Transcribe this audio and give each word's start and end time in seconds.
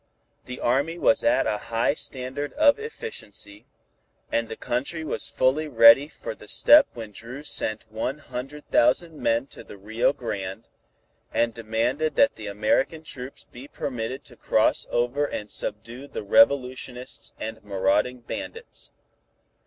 The 0.45 0.59
Army 0.59 0.97
was 0.97 1.23
at 1.23 1.45
a 1.45 1.59
high 1.59 1.93
standard 1.93 2.53
of 2.53 2.79
efficiency, 2.79 3.67
and 4.31 4.47
the 4.47 4.55
country 4.55 5.03
was 5.03 5.29
fully 5.29 5.67
ready 5.67 6.07
for 6.07 6.33
the 6.33 6.47
step 6.47 6.87
when 6.95 7.11
Dru 7.11 7.43
sent 7.43 7.85
one 7.91 8.17
hundred 8.17 8.67
thousand 8.71 9.15
men 9.21 9.45
to 9.53 9.63
the 9.63 9.77
Rio 9.77 10.11
Grande, 10.11 10.69
and 11.31 11.53
demanded 11.53 12.15
that 12.15 12.35
the 12.35 12.47
American 12.47 13.03
troops 13.03 13.43
be 13.43 13.67
permitted 13.67 14.23
to 14.23 14.35
cross 14.35 14.87
over 14.89 15.25
and 15.25 15.51
subdue 15.51 16.07
the 16.07 16.23
revolutionists 16.23 17.33
and 17.39 17.63
marauding 17.63 18.21
bandits. 18.21 18.91